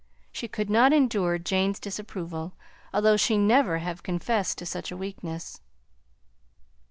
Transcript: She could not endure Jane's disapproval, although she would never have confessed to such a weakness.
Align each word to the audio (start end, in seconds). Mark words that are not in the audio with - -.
She 0.31 0.47
could 0.47 0.67
not 0.67 0.93
endure 0.93 1.37
Jane's 1.37 1.79
disapproval, 1.79 2.53
although 2.91 3.17
she 3.17 3.35
would 3.37 3.45
never 3.45 3.77
have 3.77 4.01
confessed 4.01 4.57
to 4.57 4.65
such 4.65 4.91
a 4.91 4.97
weakness. 4.97 5.61